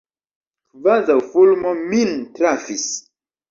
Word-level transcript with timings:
Kvazaŭ 0.79 1.17
fulmo 1.35 1.75
min 1.93 2.19
trafis. 2.41 2.91